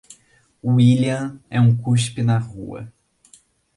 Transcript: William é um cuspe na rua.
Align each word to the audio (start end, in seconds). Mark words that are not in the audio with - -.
William 0.65 1.39
é 1.47 1.61
um 1.61 1.77
cuspe 1.77 2.23
na 2.23 2.39
rua. 2.39 2.91